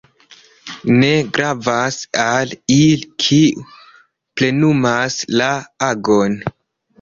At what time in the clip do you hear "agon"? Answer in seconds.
5.91-6.37